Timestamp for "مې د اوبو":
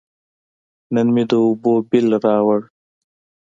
1.13-1.71